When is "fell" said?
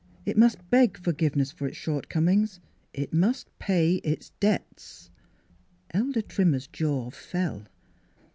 7.11-7.67